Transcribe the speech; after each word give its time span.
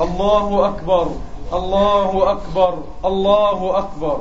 الله 0.00 0.68
أكبر 0.68 1.06
الله 1.52 2.30
أكبر 2.32 2.78
الله 3.04 3.78
أكبر. 3.78 4.20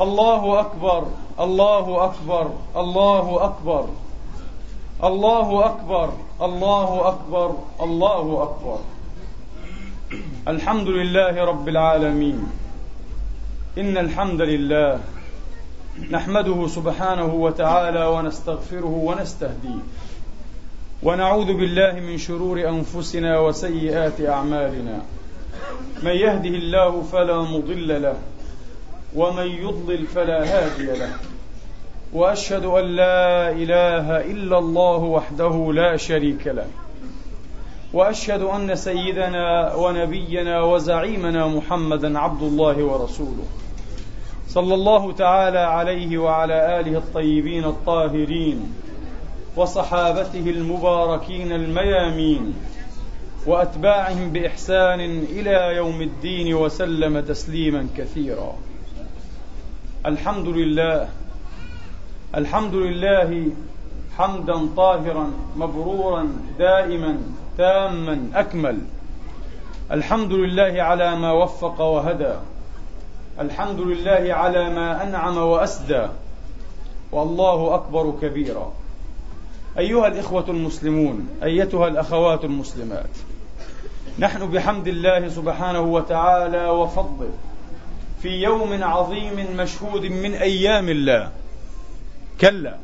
الله 0.00 0.60
أكبر 0.60 1.06
الله 1.40 2.04
أكبر 2.04 2.50
الله 2.76 3.44
أكبر. 3.44 3.84
الله 5.04 5.66
أكبر 5.66 6.08
الله 6.42 7.08
أكبر 7.08 7.54
الله 7.80 8.42
أكبر. 8.42 8.78
الحمد 10.48 10.88
لله 10.88 11.44
رب 11.44 11.68
العالمين. 11.68 12.46
إن 13.78 13.98
الحمد 13.98 14.40
لله 14.40 15.00
نحمده 16.10 16.66
سبحانه 16.66 17.34
وتعالى 17.34 18.04
ونستغفره 18.04 18.94
ونستهديه. 19.04 19.82
ونعوذ 21.04 21.52
بالله 21.52 21.92
من 21.92 22.18
شرور 22.18 22.68
أنفسنا 22.68 23.38
وسيئات 23.38 24.20
أعمالنا. 24.20 25.00
من 26.02 26.10
يهده 26.10 26.48
الله 26.48 27.02
فلا 27.02 27.42
مضل 27.42 28.02
له 28.02 28.16
ومن 29.16 29.46
يضلل 29.46 30.06
فلا 30.06 30.40
هادي 30.44 30.86
له. 30.86 31.08
وأشهد 32.12 32.64
أن 32.64 32.84
لا 32.84 33.50
إله 33.50 34.20
إلا 34.20 34.58
الله 34.58 34.96
وحده 34.96 35.72
لا 35.72 35.96
شريك 35.96 36.46
له. 36.46 36.66
وأشهد 37.92 38.42
أن 38.42 38.74
سيدنا 38.74 39.74
ونبينا 39.74 40.60
وزعيمنا 40.60 41.46
محمدا 41.46 42.18
عبد 42.18 42.42
الله 42.42 42.84
ورسوله. 42.84 43.46
صلى 44.48 44.74
الله 44.74 45.12
تعالى 45.12 45.58
عليه 45.58 46.18
وعلى 46.18 46.80
آله 46.80 46.98
الطيبين 46.98 47.64
الطاهرين. 47.64 48.83
وصحابته 49.56 50.50
المباركين 50.50 51.52
الميامين 51.52 52.54
وأتباعهم 53.46 54.32
بإحسان 54.32 55.00
إلى 55.00 55.76
يوم 55.76 56.02
الدين 56.02 56.54
وسلم 56.54 57.20
تسليما 57.20 57.86
كثيرا. 57.96 58.54
الحمد 60.06 60.48
لله 60.48 61.08
الحمد 62.34 62.74
لله 62.74 63.50
حمدا 64.18 64.68
طاهرا 64.76 65.30
مبرورا 65.56 66.28
دائما 66.58 67.18
تاما 67.58 68.30
أكمل. 68.34 68.78
الحمد 69.90 70.32
لله 70.32 70.82
على 70.82 71.16
ما 71.16 71.32
وفق 71.32 71.80
وهدى. 71.80 72.34
الحمد 73.40 73.80
لله 73.80 74.34
على 74.34 74.70
ما 74.70 75.02
أنعم 75.02 75.36
وأسدى. 75.36 76.06
والله 77.12 77.74
أكبر 77.74 78.14
كبيرا. 78.22 78.72
أيها 79.78 80.06
الإخوة 80.06 80.44
المسلمون 80.48 81.28
أيتها 81.42 81.88
الأخوات 81.88 82.44
المسلمات 82.44 83.10
نحن 84.18 84.50
بحمد 84.50 84.88
الله 84.88 85.28
سبحانه 85.28 85.80
وتعالى 85.80 86.68
وفضله 86.68 87.30
في 88.22 88.28
يوم 88.28 88.84
عظيم 88.84 89.56
مشهود 89.56 90.02
من 90.06 90.34
أيام 90.34 90.88
الله. 90.88 91.30
كلا 92.40 92.76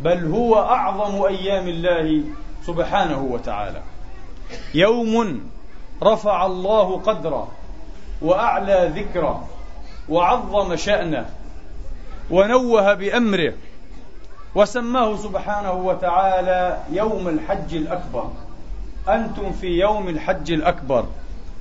بل 0.00 0.26
هو 0.26 0.56
أعظم 0.58 1.24
أيام 1.24 1.68
الله 1.68 2.22
سبحانه 2.66 3.22
وتعالى. 3.22 3.82
يوم 4.74 5.40
رفع 6.02 6.46
الله 6.46 6.98
قدره 6.98 7.48
وأعلى 8.22 8.92
ذكره 8.96 9.48
وعظم 10.08 10.76
شأنه 10.76 11.26
ونوه 12.30 12.94
بأمره 12.94 13.52
وسماه 14.54 15.16
سبحانه 15.16 15.72
وتعالى 15.72 16.78
يوم 16.92 17.28
الحج 17.28 17.74
الأكبر. 17.74 18.30
أنتم 19.08 19.52
في 19.52 19.66
يوم 19.66 20.08
الحج 20.08 20.52
الأكبر. 20.52 21.06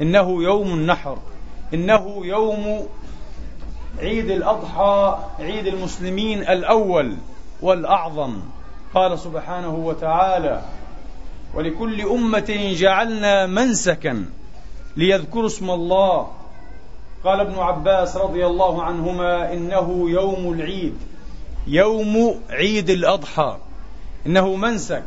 إنه 0.02 0.44
يوم 0.44 0.68
النحر. 0.68 1.18
إنه 1.74 2.26
يوم 2.26 2.88
عيد 4.00 4.32
الأضحى 4.32 5.18
عيد 5.40 5.68
المسلمين 5.68 6.40
الأول 6.40 7.16
والأعظم. 7.62 8.40
قال 8.94 9.20
سبحانه 9.20 9.76
وتعالى 9.76 10.62
ولكل 11.54 12.02
أمة 12.02 12.74
جعلنا 12.78 13.46
منسكا 13.46 14.26
ليذكروا 14.98 15.46
اسم 15.46 15.70
الله. 15.70 16.28
قال 17.24 17.40
ابن 17.40 17.60
عباس 17.60 18.18
رضي 18.18 18.46
الله 18.46 18.84
عنهما 18.84 19.54
إنه 19.54 20.10
يوم 20.10 20.54
العيد. 20.54 20.98
يوم 21.68 22.42
عيد 22.50 22.90
الأضحى. 22.90 23.58
إنه 24.26 24.56
منسك. 24.56 25.04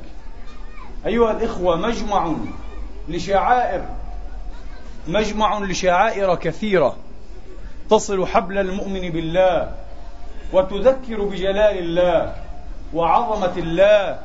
أيها 1.07 1.31
الإخوة 1.31 1.77
مجمع 1.77 2.35
لشعائر 3.09 3.85
مجمع 5.09 5.59
لشعائر 5.59 6.35
كثيرة. 6.35 6.97
تصل 7.91 8.27
حبل 8.27 8.59
المؤمن 8.59 9.11
بالله 9.11 9.73
وتذكر 10.53 11.25
بجلال 11.25 11.79
الله 11.79 12.35
وعظمة 12.95 13.57
الله 13.57 14.19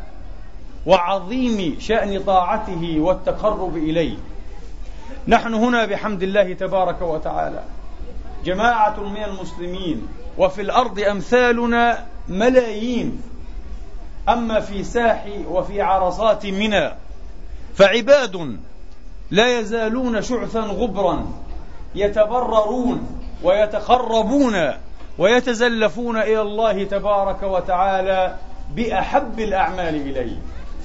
وعظيم 0.85 1.77
شأن 1.79 2.23
طاعته 2.23 2.99
والتقرب 2.99 3.77
إليه. 3.77 4.17
نحن 5.27 5.53
هنا 5.53 5.85
بحمد 5.85 6.23
الله 6.23 6.53
تبارك 6.53 7.01
وتعالى. 7.01 7.63
جماعة 8.45 8.99
من 8.99 9.23
المسلمين 9.23 10.07
وفي 10.37 10.61
الأرض 10.61 10.99
أمثالنا 10.99 12.05
ملايين. 12.27 13.21
أما 14.29 14.59
في 14.59 14.83
ساح 14.83 15.25
وفي 15.47 15.81
عرصات 15.81 16.45
منى 16.45 16.91
فعباد 17.75 18.57
لا 19.31 19.59
يزالون 19.59 20.21
شعثا 20.21 20.59
غبرا 20.59 21.25
يتبررون 21.95 23.21
ويتقربون 23.43 24.71
ويتزلفون 25.17 26.17
إلى 26.17 26.41
الله 26.41 26.83
تبارك 26.83 27.43
وتعالى 27.43 28.35
بأحب 28.75 29.39
الأعمال 29.39 29.95
إليه 29.95 30.37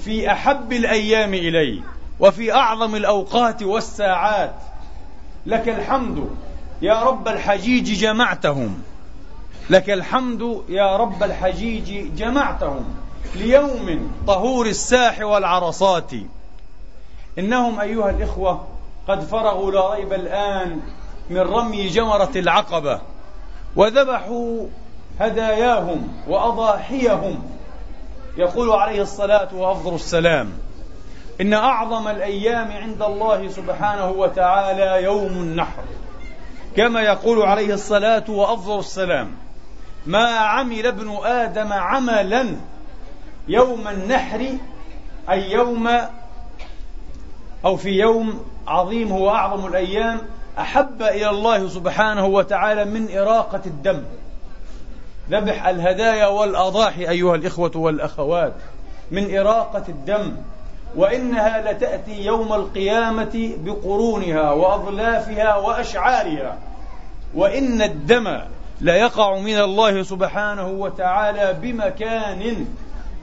في 0.03 0.31
أحب 0.31 0.73
الأيام 0.73 1.33
إليه 1.33 1.81
وفي 2.19 2.53
أعظم 2.53 2.95
الأوقات 2.95 3.63
والساعات. 3.63 4.55
لك 5.45 5.69
الحمد 5.69 6.29
يا 6.81 7.03
رب 7.03 7.27
الحجيج 7.27 7.99
جمعتهم. 7.99 8.81
لك 9.69 9.89
الحمد 9.89 10.61
يا 10.69 10.97
رب 10.97 11.23
الحجيج 11.23 12.15
جمعتهم. 12.15 12.85
ليوم 13.35 14.11
طهور 14.27 14.65
الساح 14.65 15.21
والعرصات. 15.21 16.11
إنهم 17.39 17.79
أيها 17.79 18.09
الإخوة 18.09 18.67
قد 19.07 19.21
فرغوا 19.21 19.71
لا 19.71 19.93
ريب 19.93 20.13
الآن 20.13 20.81
من 21.29 21.39
رمي 21.39 21.87
جمرة 21.87 22.31
العقبة 22.35 23.01
وذبحوا 23.75 24.65
هداياهم 25.19 26.07
وأضاحيهم. 26.27 27.43
يقول 28.37 28.71
عليه 28.71 29.01
الصلاة 29.01 29.55
وأفضل 29.55 29.95
السلام 29.95 30.53
إن 31.41 31.53
أعظم 31.53 32.07
الأيام 32.07 32.71
عند 32.71 33.01
الله 33.01 33.47
سبحانه 33.47 34.09
وتعالى 34.09 35.03
يوم 35.03 35.31
النحر. 35.31 35.83
كما 36.77 37.01
يقول 37.01 37.41
عليه 37.41 37.73
الصلاة 37.73 38.23
وأفضل 38.29 38.79
السلام 38.79 39.31
ما 40.05 40.27
عمل 40.27 40.85
ابن 40.85 41.17
آدم 41.23 41.73
عملا 41.73 42.55
يوم 43.47 43.87
النحر 43.87 44.47
أي 45.29 45.51
يوم 45.51 45.89
أو 47.65 47.77
في 47.77 47.89
يوم 47.89 48.45
عظيم 48.67 49.11
هو 49.11 49.29
أعظم 49.29 49.67
الأيام 49.67 50.21
أحب 50.59 51.01
إلى 51.01 51.29
الله 51.29 51.67
سبحانه 51.67 52.25
وتعالى 52.25 52.85
من 52.85 53.17
إراقة 53.17 53.61
الدم. 53.65 54.03
ذبح 55.29 55.65
الهدايا 55.65 56.27
والأضاحي 56.27 57.09
أيها 57.09 57.35
الإخوة 57.35 57.71
والأخوات 57.75 58.53
من 59.11 59.37
إراقة 59.37 59.83
الدم 59.89 60.35
وإنها 60.95 61.71
لتأتي 61.71 62.25
يوم 62.25 62.53
القيامة 62.53 63.53
بقرونها 63.63 64.51
وأظلافها 64.51 65.55
وأشعارها. 65.55 66.57
وإن 67.35 67.81
الدم 67.81 68.41
لا 68.81 68.95
يقع 68.95 69.39
من 69.39 69.59
الله 69.59 70.03
سبحانه 70.03 70.67
وتعالى 70.67 71.57
بمكان 71.61 72.65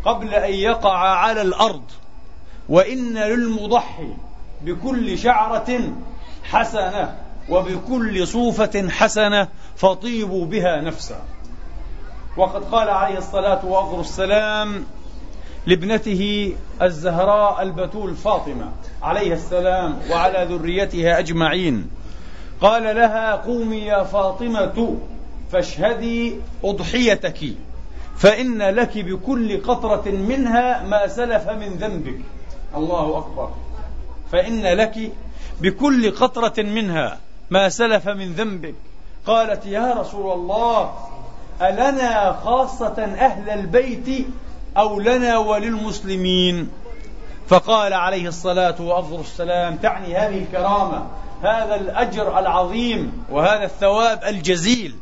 قبل 0.05 0.35
أن 0.35 0.55
يقع 0.55 0.99
على 0.99 1.43
الأرض. 1.43 1.83
وإن 2.69 3.19
للمضحي 3.19 4.09
بكل 4.63 5.19
شعرة 5.19 5.81
حسنة 6.43 7.17
وبكل 7.49 8.27
صوفة 8.27 8.89
حسنة 8.89 9.49
فطيبوا 9.77 10.47
بها 10.47 10.81
نفسا. 10.81 11.23
وقد 12.37 12.65
قال 12.65 12.89
عليه 12.89 13.19
الصلاة 13.19 13.65
وأفضل 13.65 14.01
السلام 14.01 14.85
لابنته 15.67 16.53
الزهراء 16.83 17.63
البتول 17.63 18.15
فاطمة 18.15 18.73
عليه 19.03 19.33
السلام 19.33 19.99
وعلى 20.11 20.47
ذريتها 20.51 21.19
أجمعين. 21.19 21.91
قال 22.61 22.97
لها 22.97 23.33
قومي 23.33 23.79
يا 23.79 24.03
فاطمة 24.03 24.97
فاشهدي 25.53 26.37
أضحيتك 26.65 27.41
فإن 28.17 28.63
لك 28.63 28.99
بكل 28.99 29.63
قطرة 29.63 30.11
منها 30.11 30.83
ما 30.83 31.07
سلف 31.07 31.51
من 31.51 31.69
ذنبك. 31.69 32.21
الله 32.77 33.19
أكبر. 33.19 33.51
فإن 34.33 34.63
لك 34.63 35.13
بكل 35.61 36.11
قطرة 36.11 36.63
منها 36.63 37.19
ما 37.51 37.69
سلف 37.69 38.09
من 38.09 38.33
ذنبك. 38.33 38.75
قالت 39.27 39.67
يا 39.67 39.93
رسول 39.93 40.33
الله 40.33 40.95
ألنا 41.63 42.33
خاصة 42.45 43.05
أهل 43.05 43.51
البيت 43.51 44.27
أو 44.77 45.01
لنا 45.01 45.39
وللمسلمين؟ 45.39 46.69
فقال 47.49 47.93
عليه 47.93 48.29
الصلاة 48.29 48.83
وأفضل 48.83 49.21
السلام 49.21 49.77
تعني 49.77 50.17
هذه 50.17 50.39
الكرامة. 50.43 51.07
هذا 51.47 51.75
الأجر 51.75 52.39
العظيم 52.39 53.25
وهذا 53.31 53.65
الثواب 53.65 54.25
الجزيل. 54.25 54.95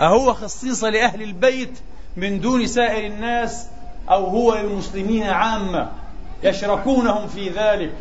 أهو 0.00 0.34
خصيصة 0.34 0.90
لأهل 0.90 1.22
البيت 1.22 1.78
من 2.16 2.40
دون 2.40 2.66
سائر 2.66 3.06
الناس 3.06 3.66
أو 4.10 4.26
هو 4.26 4.54
للمسلمين 4.54 5.22
عامة 5.22 5.88
يشركونهم 6.42 7.28
في 7.28 7.48
ذلك. 7.48 7.92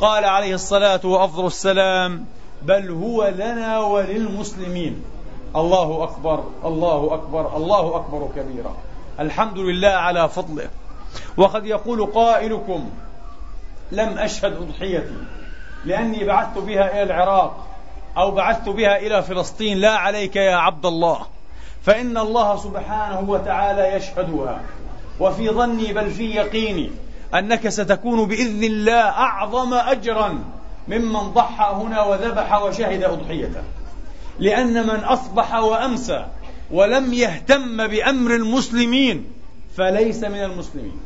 قال 0.00 0.24
عليه 0.24 0.54
الصلاة 0.54 1.00
وأفضل 1.04 1.46
السلام 1.46 2.24
بل 2.62 2.90
هو 2.90 3.28
لنا 3.28 3.78
وللمسلمين. 3.78 5.02
الله 5.56 6.04
أكبر 6.04 6.44
الله 6.64 7.14
أكبر 7.14 7.56
الله 7.56 7.96
أكبر 7.96 8.28
كبيرا. 8.36 8.76
الحمد 9.20 9.58
لله 9.58 9.88
على 9.88 10.28
فضله. 10.28 10.68
وقد 11.36 11.66
يقول 11.66 12.06
قائلكم 12.06 12.90
لم 13.92 14.18
أشهد 14.18 14.52
أضحيتي. 14.52 15.16
لأني 15.84 16.24
بعثت 16.24 16.58
بها 16.58 16.92
إلى 16.92 17.02
العراق 17.02 17.66
أو 18.16 18.30
بعثت 18.30 18.68
بها 18.68 18.98
إلى 18.98 19.22
فلسطين. 19.22 19.78
لا 19.78 19.90
عليك 19.90 20.36
يا 20.36 20.56
عبد 20.56 20.86
الله. 20.86 21.26
فإن 21.82 22.18
الله 22.18 22.56
سبحانه 22.56 23.30
وتعالى 23.30 23.96
يشهدها. 23.96 24.60
وفي 25.20 25.50
ظني 25.50 25.92
بل 25.92 26.10
في 26.10 26.30
يقيني 26.30 26.90
أنك 27.34 27.68
ستكون 27.68 28.28
بإذن 28.28 28.64
الله 28.64 29.02
أعظم 29.02 29.74
أجرا 29.74 30.38
ممن 30.88 31.20
ضحى 31.20 31.74
هنا 31.74 32.02
وذبح 32.02 32.62
وشهد 32.62 33.04
أضحيته. 33.04 33.62
لأن 34.38 34.86
من 34.86 35.04
أصبح 35.04 35.54
وأمسى 35.54 36.26
ولم 36.70 37.12
يهتم 37.12 37.86
بأمر 37.86 38.34
المسلمين 38.34 39.32
فليس 39.76 40.24
من 40.24 40.44
المسلمين. 40.44 41.00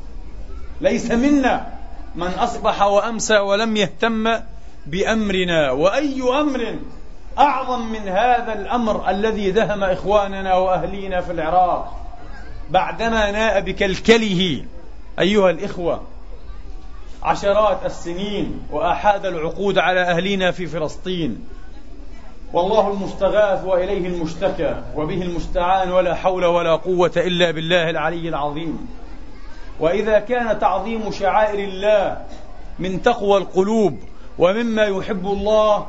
ليس 0.81 1.11
منا 1.11 1.67
من 2.15 2.29
أصبح 2.29 2.83
وأمسى 2.83 3.39
ولم 3.39 3.77
يهتم 3.77 4.41
بأمرنا 4.87 5.71
وأي 5.71 6.23
أمر 6.23 6.77
أعظم 7.39 7.93
من 7.93 8.09
هذا 8.09 8.53
الأمر 8.53 9.11
الذي 9.11 9.51
دهم 9.51 9.85
إخواننا 9.85 10.55
وأهلينا 10.55 11.21
في 11.21 11.33
العراق 11.33 12.01
بعدما 12.71 13.31
ناء 13.31 13.61
بكلكله 13.61 14.65
أيها 15.19 15.51
الإخوة 15.51 16.03
عشرات 17.23 17.87
السنين 17.87 18.63
وأحاد 18.71 19.27
العقود 19.27 19.79
على 19.79 20.01
أهلنا 20.01 20.51
في 20.51 20.67
فلسطين. 20.67 21.45
والله 22.53 22.91
المستغاث 22.91 23.65
وإليه 23.65 24.09
المشتكى 24.09 24.83
وبه 24.97 25.23
المستعان 25.23 25.93
ولا 25.93 26.15
حول 26.15 26.45
ولا 26.45 26.77
قوة 26.77 27.13
إلا 27.17 27.51
بالله 27.51 27.91
العلي 27.91 28.29
العظيم. 28.29 28.89
وإذا 29.81 30.19
كان 30.19 30.59
تعظيم 30.59 31.11
شعائر 31.11 31.59
الله 31.59 32.25
من 32.79 33.03
تقوى 33.03 33.39
القلوب 33.39 33.99
ومما 34.39 34.85
يحب 34.85 35.27
الله 35.27 35.87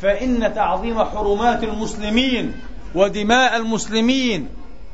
فإن 0.00 0.54
تعظيم 0.54 1.04
حرمات 1.04 1.64
المسلمين 1.64 2.52
ودماء 2.94 3.56
المسلمين 3.56 4.48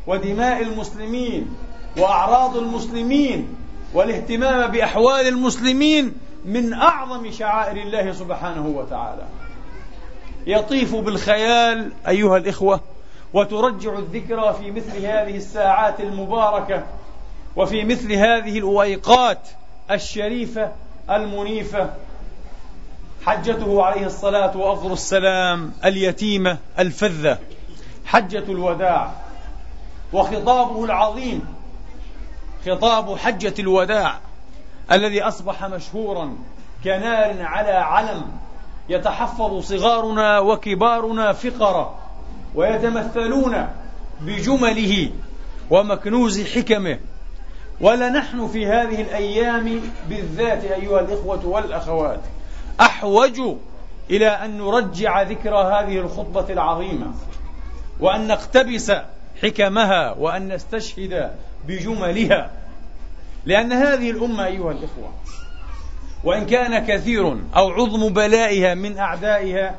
ودماء 0.07 0.63
المسلمين 0.63 1.57
وأعراض 1.99 2.57
المسلمين 2.57 3.49
والاهتمام 3.95 4.71
بأحوال 4.71 5.29
المسلمين 5.29 6.13
من 6.45 6.73
أعظم 6.73 7.31
شعائر 7.31 7.77
الله 7.77 8.13
سبحانه 8.13 8.67
وتعالى. 8.67 9.23
يطيف 10.47 10.95
بالخيال 10.95 11.93
أيها 12.09 12.37
الإخوة 12.37 12.81
وترجع 13.35 13.99
الذكرى 13.99 14.55
في 14.61 14.71
مثل 14.71 15.07
هذه 15.07 15.37
الساعات 15.37 16.01
المباركة 16.01 16.87
وفي 17.57 17.85
مثل 17.85 18.13
هذه 18.13 18.59
الأويقات 18.59 19.49
الشريفة 19.91 20.73
المنيفة 21.11 21.91
حجته 23.27 23.83
عليه 23.83 24.07
الصلاة 24.07 24.57
وأفضل 24.57 24.93
السلام 24.93 25.73
اليتيمة 25.85 26.59
الفذة. 26.79 27.39
حجة 28.05 28.45
الوداع. 28.49 29.11
وخطابه 30.13 30.85
العظيم. 30.85 31.45
خطاب 32.67 33.17
حجة 33.19 33.55
الوداع. 33.59 34.19
الذي 34.93 35.23
أصبح 35.23 35.65
مشهورا 35.65 36.37
كنار 36.85 37.43
على 37.43 37.71
علم. 37.73 38.23
يتحفظ 38.89 39.61
صغارنا 39.61 40.39
وكبارنا 40.39 41.33
فقرة. 41.33 41.99
ويتمثلون 42.55 43.69
بجمله 44.21 45.11
ومكنوز 45.71 46.41
حكمه. 46.59 46.99
ولنحن 47.81 48.49
في 48.49 48.67
هذه 48.67 49.01
الأيام 49.01 49.81
بالذات 50.09 50.65
أيها 50.65 51.01
الإخوة 51.01 51.47
والأخوات. 51.47 52.21
أحوج 52.81 53.41
إلى 54.11 54.29
أن 54.29 54.59
نرجع 54.59 55.23
ذكرى 55.23 55.59
هذه 55.59 55.99
الخطبة 55.99 56.53
العظيمة 56.53 57.15
وأن 58.01 58.27
نقتبس 58.27 58.93
حكمها 59.43 60.13
وأن 60.13 60.49
نستشهد 60.49 61.31
بجملها. 61.69 62.51
لأن 63.45 63.73
هذه 63.73 64.11
الأمة 64.11 64.47
أيها 64.47 64.73
الإخوة 64.73 65.13
وإن 66.25 66.47
كان 66.47 66.87
كثير 66.87 67.39
أو 67.57 67.71
عظم 67.71 68.13
بلائها 68.13 68.75
من 68.75 68.99
أعدائها 68.99 69.75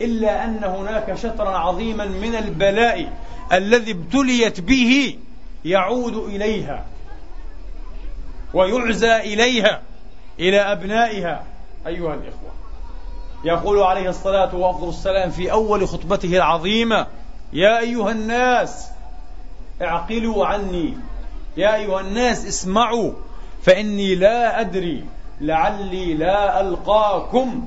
إلا 0.00 0.44
أن 0.44 0.64
هناك 0.64 1.14
شطرا 1.14 1.58
عظيما 1.58 2.04
من 2.04 2.34
البلاء 2.34 3.12
الذي 3.52 3.92
ابتليت 3.92 4.60
به 4.60 5.18
يعود 5.64 6.16
إليها 6.16 6.84
ويعزى 8.54 9.16
إليها 9.16 9.82
إلى 10.40 10.60
أبنائها. 10.60 11.42
أيها 11.88 12.14
الإخوة. 12.14 12.50
يقول 13.44 13.82
عليه 13.82 14.08
الصلاة 14.08 14.54
وأفضل 14.54 14.88
السلام 14.88 15.30
في 15.30 15.52
أول 15.52 15.88
خطبته 15.88 16.36
العظيمة 16.36 17.06
يا 17.52 17.78
أيها 17.78 18.10
الناس 18.10 18.90
اعقلوا 19.82 20.46
عني. 20.46 20.94
يا 21.56 21.74
أيها 21.74 22.00
الناس 22.00 22.46
اسمعوا. 22.46 23.12
فإني 23.62 24.14
لا 24.14 24.60
أدري 24.60 25.04
لعلي 25.40 26.14
لا 26.14 26.60
ألقاكم 26.60 27.64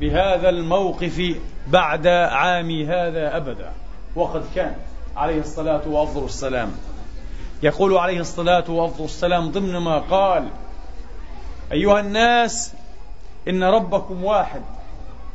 بهذا 0.00 0.48
الموقف 0.48 1.36
بعد 1.66 2.06
عامي 2.06 2.86
هذا 2.86 3.36
أبدا. 3.36 3.72
وقد 4.16 4.44
كان 4.54 4.76
عليه 5.16 5.40
الصلاة 5.40 5.88
وأفضل 5.88 6.24
السلام. 6.24 6.72
يقول 7.62 7.96
عليه 7.96 8.20
الصلاة 8.20 8.70
وأفضل 8.70 9.04
السلام 9.04 9.50
ضمن 9.50 9.76
ما 9.76 9.98
قال 9.98 10.48
أيها 11.72 12.00
الناس 12.00 12.74
إن 13.48 13.64
ربكم 13.64 14.24
واحد 14.24 14.62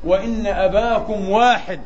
وإن 0.04 0.48
أباكم 0.48 1.30
واحد 1.30 1.82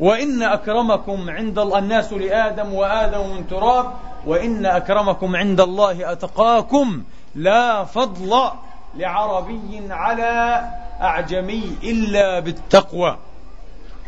وإن 0.00 0.42
أكرمكم 0.42 1.30
عند 1.30 1.58
الناس 1.58 2.12
لآدم 2.12 2.74
وآدم 2.74 3.36
من 3.36 3.48
تراب 3.48 3.92
وإن 4.26 4.66
أكرمكم 4.66 5.36
عند 5.36 5.60
الله 5.60 6.12
أتقاكم 6.12 7.02
لا 7.34 7.84
فضل 7.84 8.50
لعربي 8.96 9.82
على 9.90 10.64
أعجمي 11.00 11.76
إلا 11.82 12.40
بالتقوى. 12.40 13.18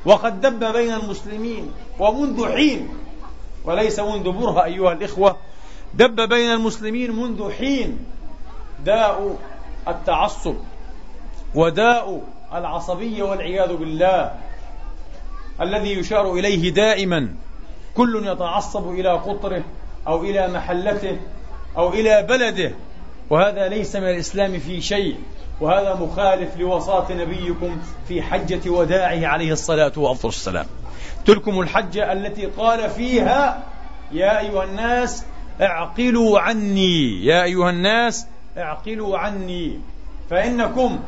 وقد 0.04 0.40
دب 0.40 0.73
بين 0.73 0.94
المسلمين 0.94 1.73
ومنذ 1.99 2.52
حين 2.52 2.88
وليس 3.64 4.00
منذ 4.00 4.32
برهة 4.32 4.64
أيها 4.64 4.92
الإخوة 4.92 5.37
دب 5.94 6.20
بين 6.28 6.52
المسلمين 6.52 7.16
منذ 7.16 7.52
حين 7.52 7.99
داء 8.84 9.37
التعصب. 9.88 10.56
وداء 11.54 12.23
العصبية 12.54 13.23
والعياذ 13.23 13.76
بالله 13.76 14.30
الذي 15.61 15.92
يشار 15.92 16.32
إليه 16.32 16.70
دائما. 16.70 17.28
كل 17.94 18.26
يتعصب 18.26 18.90
إلى 18.90 19.08
قطره 19.08 19.62
أو 20.06 20.25
إلى 20.25 20.49
محلته 20.49 21.18
أو 21.76 21.92
إلى 21.92 22.23
بلده. 22.23 22.73
وهذا 23.30 23.68
ليس 23.68 23.96
من 23.96 24.11
الإسلام 24.11 24.58
في 24.58 24.80
شيء. 24.80 25.16
وهذا 25.61 25.94
مخالف 25.94 26.56
لوصاة 26.56 27.12
نبيكم 27.12 27.78
في 28.08 28.23
حجة 28.23 28.70
وداعه 28.70 29.26
عليه 29.26 29.52
الصلاة 29.52 29.92
والسلام. 29.96 30.66
تلكم 31.26 31.61
الحجة 31.61 32.12
التي 32.12 32.46
قال 32.46 32.90
فيها 32.90 33.62
يا 34.12 34.40
أيها 34.40 34.64
الناس 34.64 35.25
اعقلوا 35.61 36.40
عني. 36.40 37.25
يا 37.25 37.42
أيها 37.42 37.70
الناس 37.70 38.26
اعقلوا 38.58 39.18
عني. 39.18 39.80
فإنكم 40.30 40.99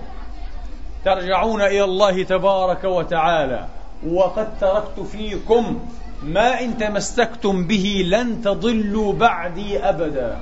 ترجعون 1.07 1.61
إلى 1.61 1.85
الله 1.85 2.23
تبارك 2.23 2.85
وتعالى. 2.85 3.67
وقد 4.09 4.59
تركت 4.61 5.01
فيكم 5.01 5.81
ما 6.23 6.61
إن 6.61 6.79
تمسكتم 6.79 7.65
به 7.67 8.03
لن 8.07 8.43
تضلوا 8.43 9.13
بعدي 9.13 9.79
أبدا. 9.79 10.39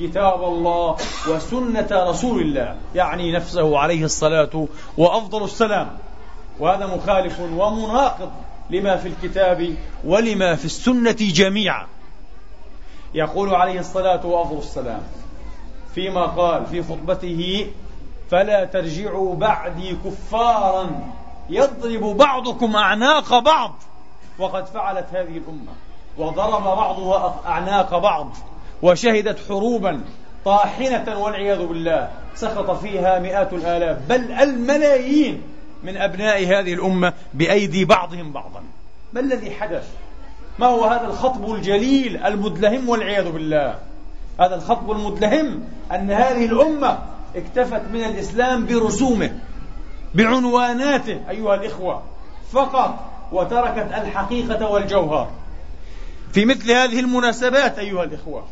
كتاب 0.00 0.44
الله 0.44 0.96
وسنة 1.28 1.88
رسول 1.92 2.42
الله 2.42 2.76
يعني 2.94 3.32
نفسه 3.32 3.78
عليه 3.78 4.04
الصلاة 4.04 4.66
وأفضل 4.98 5.44
السلام. 5.44 5.88
وهذا 6.60 6.86
مخالف 6.86 7.40
ومناقض 7.40 8.30
لما 8.70 8.96
في 8.96 9.08
الكتاب 9.08 9.74
ولما 10.04 10.56
في 10.56 10.64
السنة 10.64 11.16
جميعا. 11.20 11.86
يقول 13.14 13.54
عليه 13.54 13.80
الصلاة 13.80 14.26
وأفضل 14.26 14.58
السلام 14.58 15.02
فيما 15.94 16.26
قال 16.26 16.66
في 16.66 16.82
خطبته 16.82 17.66
فلا 18.30 18.64
ترجعوا 18.64 19.34
بعدي 19.34 19.96
كفارا. 20.04 20.90
يضرب 21.50 22.16
بعضكم 22.16 22.76
أعناق 22.76 23.38
بعض. 23.38 23.74
وقد 24.38 24.66
فعلت 24.66 25.06
هذه 25.12 25.36
الأمة. 25.36 25.72
وضرب 26.18 26.64
بعضها 26.64 27.40
أعناق 27.46 27.98
بعض. 27.98 28.36
وشهدت 28.82 29.38
حروبا. 29.48 30.00
طاحنة 30.44 31.18
والعياذ 31.18 31.66
بالله. 31.66 32.10
سقط 32.34 32.70
فيها 32.70 33.18
مئات 33.18 33.52
الآلاف. 33.52 33.98
بل 34.08 34.32
الملايين 34.32 35.42
من 35.82 35.96
أبناء 35.96 36.46
هذه 36.46 36.74
الأمة 36.74 37.12
بأيدي 37.34 37.84
بعضهم 37.84 38.32
بعضا. 38.32 38.62
ما 39.12 39.20
الذي 39.20 39.50
حدث؟ 39.50 39.88
ما 40.58 40.66
هو 40.66 40.84
هذا 40.84 41.06
الخطب 41.06 41.54
الجليل 41.54 42.16
المدلهم 42.16 42.88
والعياذ 42.88 43.32
بالله؟ 43.32 43.78
هذا 44.40 44.54
الخطب 44.54 44.90
المدلهم 44.90 45.64
أن 45.92 46.10
هذه 46.10 46.44
الأمة 46.44 46.98
اكتفت 47.36 47.82
من 47.92 48.04
الإسلام 48.04 48.66
برسومه 48.66 49.30
بعنواناته 50.14 51.20
أيها 51.30 51.54
الإخوة 51.54 52.02
فقط 52.52 53.10
وتركت 53.32 53.92
الحقيقة 53.92 54.70
والجوهر. 54.70 55.30
في 56.32 56.44
مثل 56.44 56.70
هذه 56.70 57.00
المناسبات 57.00 57.78
أيها 57.78 58.04
الإخوة 58.04 58.44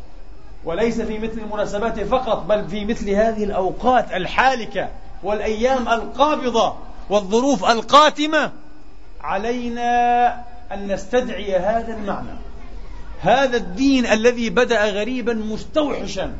وليس 0.63 1.01
في 1.01 1.19
مثل 1.19 1.39
المناسبات 1.39 1.99
فقط 1.99 2.45
بل 2.45 2.67
في 2.67 2.85
مثل 2.85 3.09
هذه 3.09 3.43
الأوقات 3.43 4.11
الحالكة 4.13 4.89
والأيام 5.23 5.87
القابضة 5.87 6.75
والظروف 7.09 7.65
القاتمة 7.65 8.51
علينا 9.21 10.29
أن 10.71 10.91
نستدعي 10.91 11.55
هذا 11.55 11.93
المعنى. 11.93 12.37
هذا 13.21 13.57
الدين 13.57 14.05
الذي 14.05 14.49
بدأ 14.49 14.85
غريبا 14.85 15.33
مستوحشا. 15.33 16.33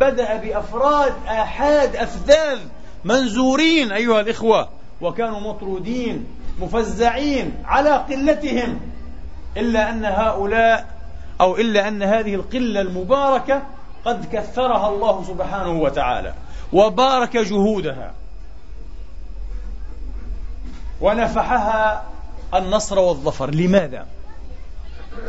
بدأ 0.00 0.36
بأفراد 0.36 1.12
آحاد 1.26 1.96
أفذاذ 1.96 2.58
منزورين 3.04 3.92
أيها 3.92 4.20
الإخوة 4.20 4.68
وكانوا 5.00 5.40
مطرودين 5.40 6.26
مفزعين 6.60 7.54
على 7.64 7.90
قلتهم 7.90 8.80
إلا 9.56 9.90
أن 9.90 10.04
هؤلاء 10.04 10.86
أو 11.40 11.56
إلا 11.56 11.88
أن 11.88 12.02
هذه 12.02 12.34
القلة 12.34 12.80
المباركة 12.80 13.62
قد 14.04 14.26
كثرها 14.32 14.88
الله 14.88 15.24
سبحانه 15.24 15.80
وتعالى 15.80 16.34
وبارك 16.72 17.36
جهودها 17.36 18.14
ونفحها 21.00 22.04
النصر 22.54 22.98
والظفر 22.98 23.50
لماذا؟ 23.50 24.06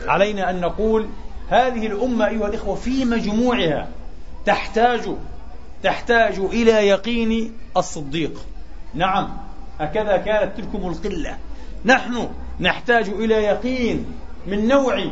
علينا 0.08 0.50
أن 0.50 0.62
نقول 0.62 1.10
هذه 1.50 1.88
الأمة 1.88 2.28
أيها 2.28 2.48
الإخوة 2.48 2.76
في 2.76 3.06
مجموعها 3.06 3.88
تحتاج 4.46 5.02
تحتاج 5.84 6.40
إلى 6.40 6.72
يقين 6.72 7.52
الصديق. 7.78 8.46
نعم 8.94 9.38
هكذا 9.80 10.18
كانت 10.18 10.58
تلكم 10.58 10.88
القلة. 10.88 11.38
نحن 11.86 12.30
نحتاج 12.60 13.10
إلى 13.10 13.36
يقين 13.36 14.06
من 14.48 14.68
نوع 14.68 15.06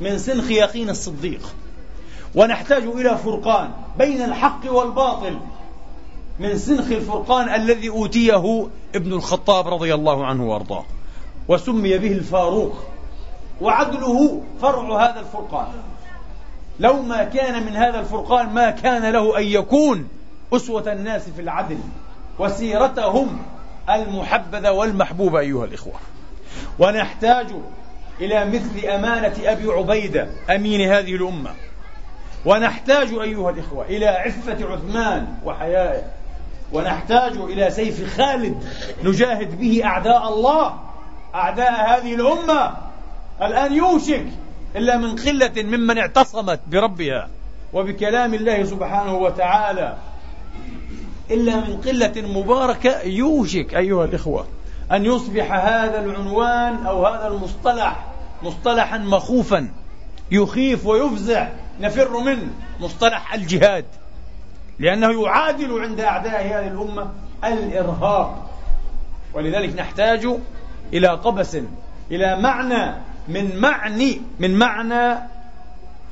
من 0.00 0.18
سنخ 0.18 0.50
يقين 0.50 0.90
الصديق. 0.90 1.54
ونحتاج 2.34 2.82
إلى 2.82 3.18
فرقان 3.18 3.70
بين 3.98 4.22
الحق 4.22 4.72
والباطل 4.72 5.38
من 6.40 6.58
سنخ 6.58 6.86
الفرقان 6.86 7.54
الذي 7.54 7.88
أوتيه 7.88 8.66
ابن 8.94 9.12
الخطاب 9.12 9.68
رضي 9.68 9.94
الله 9.94 10.26
عنه 10.26 10.44
وأرضاه. 10.50 10.84
وسمي 11.48 11.98
به 11.98 12.12
الفاروق. 12.12 12.76
وعدله 13.60 14.42
فرع 14.62 15.04
هذا 15.04 15.20
الفرقان. 15.20 15.66
لو 16.80 17.02
ما 17.02 17.24
كان 17.24 17.66
من 17.66 17.76
هذا 17.76 18.00
الفرقان 18.00 18.48
ما 18.48 18.70
كان 18.70 19.12
له 19.12 19.38
أن 19.38 19.44
يكون 19.44 20.08
أسوة 20.52 20.92
الناس 20.92 21.28
في 21.30 21.42
العدل 21.42 21.78
وسيرتهم 22.38 23.42
المحبذة 23.90 24.70
والمحبوبة 24.70 25.40
أيها 25.40 25.64
الإخوة. 25.64 25.94
ونحتاج 26.78 27.46
إلى 28.20 28.44
مثل 28.44 28.86
أمانة 28.86 29.34
أبي 29.44 29.72
عبيدة 29.72 30.28
أمين 30.54 30.92
هذه 30.92 31.14
الأمة. 31.14 31.50
ونحتاج 32.44 33.12
أيها 33.12 33.50
الإخوة 33.50 33.84
إلى 33.86 34.06
عفة 34.06 34.72
عثمان 34.72 35.26
وحيائه 35.44 36.02
ونحتاج 36.72 37.36
إلى 37.36 37.70
سيف 37.70 38.16
خالد 38.20 38.64
نجاهد 39.04 39.58
به 39.58 39.80
أعداء 39.84 40.28
الله 40.28 40.78
أعداء 41.34 41.72
هذه 41.72 42.14
الأمة. 42.14 42.76
الآن 43.42 43.72
يوشك 43.72 44.26
إلا 44.76 44.96
من 44.96 45.16
قلة 45.16 45.62
ممن 45.62 45.98
اعتصمت 45.98 46.60
بربها 46.70 47.28
وبكلام 47.72 48.34
الله 48.34 48.64
سبحانه 48.64 49.14
وتعالى. 49.14 49.96
إلا 51.30 51.56
من 51.56 51.76
قلة 51.76 52.12
مباركة 52.16 53.00
يوشك 53.00 53.74
أيها 53.74 54.04
الإخوة 54.04 54.46
أن 54.92 55.04
يصبح 55.04 55.52
هذا 55.52 56.04
العنوان 56.04 56.86
أو 56.86 57.06
هذا 57.06 57.26
المصطلح 57.26 58.06
مصطلحا 58.42 58.98
مخوفا 58.98 59.70
يخيف 60.30 60.86
ويفزع 60.86 61.48
نفر 61.80 62.18
منه 62.18 62.48
مصطلح 62.80 63.34
الجهاد 63.34 63.84
لأنه 64.78 65.22
يعادل 65.22 65.80
عند 65.80 66.00
أعداء 66.00 66.46
هذه 66.46 66.68
الأمة 66.68 67.10
الإرهاب 67.44 68.36
ولذلك 69.34 69.76
نحتاج 69.76 70.28
إلى 70.92 71.08
قبس 71.08 71.58
إلى 72.10 72.40
معنى 72.40 72.94
من 73.28 73.60
معني 73.60 74.20
من 74.38 74.58
معنى 74.58 75.18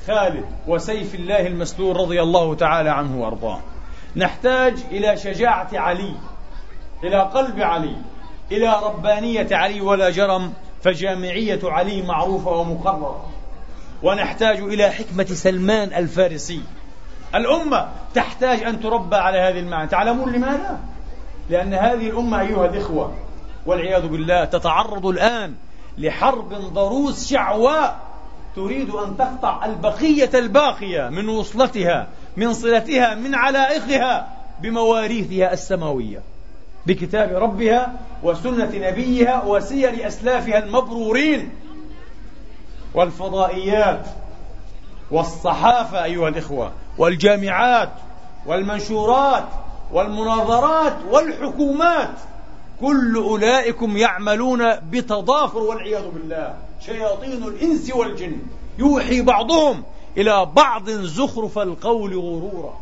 خالد 0.06 0.44
وسيف 0.66 1.14
الله 1.14 1.46
المسلول 1.46 1.96
رضي 1.96 2.22
الله 2.22 2.54
تعالى 2.54 2.90
عنه 2.90 3.20
وأرضاه. 3.20 3.60
نحتاج 4.16 4.74
إلى 4.90 5.16
شجاعة 5.16 5.68
علي 5.72 6.14
إلى 7.04 7.20
قلب 7.20 7.60
علي 7.60 7.96
إلى 8.52 8.80
ربانية 8.84 9.48
علي 9.52 9.80
ولا 9.80 10.10
جرم 10.10 10.52
فجامعية 10.82 11.60
علي 11.64 12.02
معروفة 12.02 12.50
ومقررة. 12.50 13.28
ونحتاج 14.02 14.58
إلى 14.60 14.90
حكمة 14.90 15.24
سلمان 15.24 15.94
الفارسي. 15.94 16.62
الأمة 17.34 17.88
تحتاج 18.14 18.62
أن 18.62 18.80
تربى 18.80 19.16
على 19.16 19.38
هذه 19.38 19.58
المعنى 19.58 19.88
تعلمون 19.88 20.32
لماذا؟ 20.32 20.80
لأن 21.50 21.74
هذه 21.74 22.10
الأمة 22.10 22.40
أيها 22.40 22.66
الإخوة 22.66 23.14
والعياذ 23.66 24.06
بالله 24.08 24.44
تتعرض 24.44 25.06
الآن 25.06 25.54
لحرب 25.98 26.54
ضروس 26.54 27.28
شعواء 27.28 27.98
تريد 28.56 28.90
أن 28.90 29.16
تقطع 29.16 29.64
البقية 29.64 30.30
الباقية 30.34 31.08
من 31.08 31.28
وصلتها 31.28 32.08
من 32.36 32.52
صلتها 32.52 33.14
من 33.14 33.34
علائقها 33.34 34.28
بمواريثها 34.60 35.52
السماوية 35.52 36.22
بكتاب 36.86 37.32
ربها 37.32 37.92
وسنة 38.22 38.70
نبيها 38.74 39.44
وسير 39.44 40.06
أسلافها 40.06 40.58
المبرورين 40.58 41.50
والفضائيات 42.94 44.06
والصحافة 45.10 46.04
أيها 46.04 46.28
الإخوة 46.28 46.72
والجامعات 46.98 47.90
والمنشورات 48.46 49.48
والمناظرات 49.92 50.96
والحكومات. 51.10 52.14
كل 52.80 53.16
أولئكم 53.16 53.96
يعملون 53.96 54.76
بتضافر 54.76 55.58
والعياذ 55.58 56.04
بالله. 56.14 56.54
شياطين 56.86 57.42
الإنس 57.42 57.94
والجن. 57.94 58.36
يوحي 58.78 59.22
بعضهم 59.22 59.82
إلى 60.16 60.46
بعض 60.56 60.90
زخرف 60.90 61.58
القول 61.58 62.18
غرورا. 62.18 62.80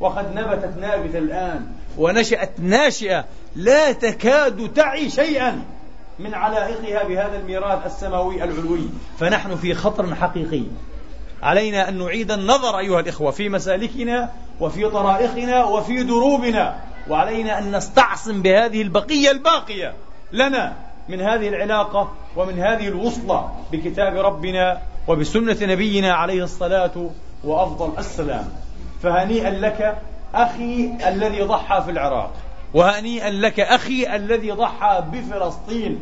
وقد 0.00 0.34
نبتت 0.34 0.76
نابت 0.80 1.14
الآن 1.14 1.66
ونشأت 1.98 2.50
ناشئة 2.58 3.24
لا 3.56 3.92
تكاد 3.92 4.74
تعي 4.74 5.10
شيئا 5.10 5.62
من 6.18 6.34
علائقها 6.34 7.04
بهذا 7.04 7.38
الميراث 7.38 7.86
السماوي 7.86 8.44
العلوي. 8.44 8.88
فنحن 9.18 9.56
في 9.56 9.74
خطر 9.74 10.14
حقيقي. 10.14 10.62
علينا 11.44 11.88
أن 11.88 11.98
نعيد 11.98 12.30
النظر 12.30 12.78
أيها 12.78 13.00
الإخوة 13.00 13.30
في 13.30 13.48
مسالكنا 13.48 14.30
وفي 14.60 14.88
طرائقنا 14.88 15.64
وفي 15.64 16.02
دروبنا 16.02 16.76
وعلينا 17.08 17.58
أن 17.58 17.76
نستعصم 17.76 18.42
بهذه 18.42 18.82
البقية 18.82 19.30
الباقية 19.30 19.94
لنا 20.32 20.72
من 21.08 21.20
هذه 21.20 21.48
العلاقة 21.48 22.12
ومن 22.36 22.58
هذه 22.58 22.88
الوصلة 22.88 23.50
بكتاب 23.72 24.16
ربنا 24.16 24.80
وبسنة 25.08 25.56
نبينا 25.62 26.14
عليه 26.14 26.44
الصلاة 26.44 27.10
وأفضل 27.44 27.98
السلام. 27.98 28.48
فهنيئا 29.02 29.50
لك 29.50 29.98
أخي 30.34 30.90
الذي 31.08 31.42
ضحى 31.42 31.82
في 31.82 31.90
العراق 31.90 32.32
وهنيئا 32.74 33.30
لك 33.30 33.60
أخي 33.60 34.16
الذي 34.16 34.50
ضحى 34.50 35.04
بفلسطين. 35.12 36.00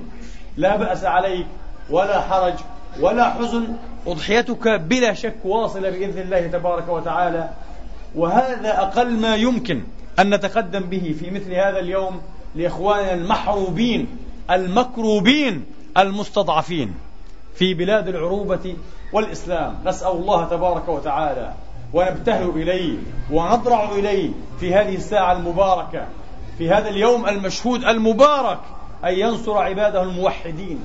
لا 0.56 0.76
بأس 0.76 1.04
عليك 1.04 1.46
ولا 1.90 2.20
حرج 2.20 2.54
ولا 3.00 3.30
حزن 3.30 3.76
أضحيتك 4.06 4.68
بلا 4.68 5.14
شك 5.14 5.36
واصلة 5.44 5.90
بإذن 5.90 6.18
الله 6.18 6.46
تبارك 6.46 6.88
وتعالى. 6.88 7.48
وهذا 8.14 8.82
أقل 8.82 9.10
ما 9.10 9.36
يمكن 9.36 9.82
أن 10.18 10.34
نتقدم 10.34 10.80
به 10.80 11.14
في 11.20 11.30
مثل 11.30 11.52
هذا 11.52 11.78
اليوم 11.78 12.20
لإخواننا 12.54 13.14
المحروبين 13.14 14.06
المكروبين 14.50 15.64
المستضعفين 15.98 16.94
في 17.54 17.74
بلاد 17.74 18.08
العروبة 18.08 18.76
والإسلام. 19.12 19.78
نسأل 19.84 20.10
الله 20.10 20.44
تبارك 20.48 20.88
وتعالى 20.88 21.52
ونبتهل 21.92 22.48
إليه 22.48 22.98
ونضرع 23.30 23.92
إليه 23.92 24.30
في 24.60 24.74
هذه 24.74 24.96
الساعة 24.96 25.32
المباركة 25.32 26.06
في 26.58 26.70
هذا 26.70 26.88
اليوم 26.88 27.28
المشهود 27.28 27.84
المبارك 27.84 28.58
أن 29.04 29.14
ينصر 29.14 29.58
عباده 29.58 30.02
الموحدين 30.02 30.78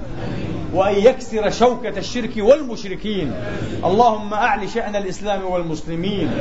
وأن 0.73 0.95
يكسر 0.95 1.49
شوكة 1.49 1.97
الشرك 1.97 2.31
والمشركين. 2.37 3.33
اللهم 3.85 4.33
أعل 4.33 4.69
شأن 4.69 4.95
الإسلام 4.95 5.45
والمسلمين. 5.45 6.31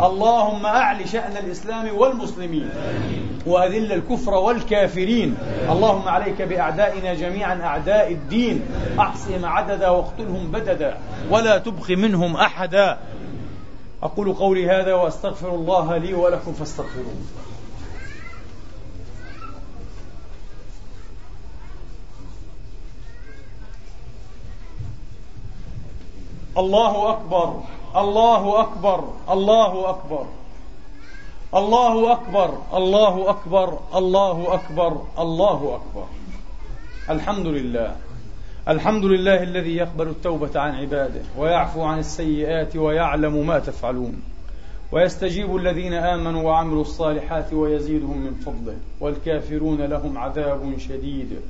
اللهم 0.00 0.66
أعل 0.66 1.08
شأن 1.08 1.36
الإسلام 1.36 1.96
والمسلمين. 1.96 2.70
وأذل 3.46 3.92
الكفر 3.92 4.34
والكافرين. 4.34 5.36
اللهم 5.70 6.08
عليك 6.08 6.42
بأعدائنا 6.42 7.14
جميعا 7.14 7.62
أعداء 7.62 8.12
الدين. 8.12 8.62
أحصهم 8.98 9.44
عددا 9.44 9.88
واقتلهم 9.88 10.50
بددا. 10.52 10.98
ولا 11.30 11.58
تبق 11.58 11.90
منهم 11.90 12.36
أحدا. 12.36 12.98
أقول 14.02 14.32
قولي 14.32 14.70
هذا 14.70 14.94
وأستغفر 14.94 15.54
الله 15.54 15.96
لي 15.96 16.14
ولكم 16.14 16.52
فاستغفروه. 16.52 17.14
الله 26.58 27.10
أكبر 27.10 27.60
الله 27.96 28.60
أكبر 28.60 29.04
الله 29.30 29.90
أكبر 29.90 30.26
الله 31.54 32.12
أكبر 32.12 32.58
الله 32.74 33.30
أكبر 33.30 33.78
الله 33.94 34.54
أكبر 34.54 35.02
الله 35.18 35.74
أكبر 35.76 36.06
الحمد 37.10 37.46
لله 37.46 37.96
الحمد 38.68 39.04
لله 39.04 39.42
الذي 39.42 39.76
يقبل 39.76 40.08
التوبة 40.08 40.60
عن 40.60 40.74
عباده 40.74 41.22
ويعفو 41.38 41.82
عن 41.82 41.98
السيئات 41.98 42.76
ويعلم 42.76 43.46
ما 43.46 43.58
تفعلون 43.58 44.22
ويستجيب 44.92 45.56
الذين 45.56 45.94
آمنوا 45.94 46.42
وعملوا 46.42 46.82
الصالحات 46.82 47.52
ويزيدهم 47.52 48.18
من 48.18 48.34
فضله 48.34 48.76
والكافرون 49.00 49.80
لهم 49.80 50.18
عذاب 50.18 50.78
شديد 50.78 51.40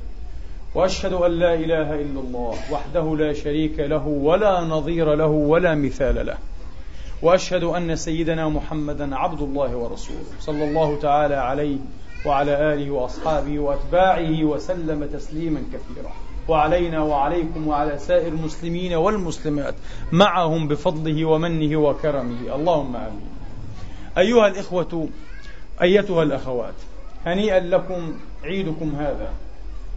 وأشهد 0.75 1.13
أن 1.13 1.31
لا 1.31 1.53
إله 1.53 1.95
إلا 1.95 2.19
الله 2.19 2.55
وحده 2.71 3.15
لا 3.17 3.33
شريك 3.33 3.79
له 3.79 4.07
ولا 4.07 4.61
نظير 4.61 5.15
له 5.15 5.27
ولا 5.27 5.75
مثال 5.75 6.25
له. 6.25 6.37
وأشهد 7.21 7.63
أن 7.63 7.95
سيدنا 7.95 8.49
محمدا 8.49 9.15
عبد 9.15 9.41
الله 9.41 9.75
ورسوله. 9.75 10.23
صلى 10.39 10.63
الله 10.63 10.99
تعالى 10.99 11.35
عليه 11.35 11.77
وعلى 12.25 12.73
آله 12.73 12.91
وأصحابه 12.91 13.59
وأتباعه 13.59 14.43
وسلم 14.43 15.05
تسليما 15.13 15.63
كثيرا. 15.73 16.11
وعلينا 16.47 17.01
وعليكم 17.01 17.67
وعلى 17.67 17.97
سائر 17.97 18.27
المسلمين 18.27 18.93
والمسلمات. 18.93 19.75
معهم 20.11 20.67
بفضله 20.67 21.25
ومنه 21.25 21.77
وكرمه. 21.77 22.55
اللهم 22.55 22.95
آمين. 22.95 23.29
أيها 24.17 24.47
الإخوة 24.47 25.09
أيتها 25.81 26.23
الأخوات 26.23 26.73
هنيئا 27.25 27.59
لكم 27.59 28.13
عيدكم 28.43 28.95
هذا. 28.95 29.31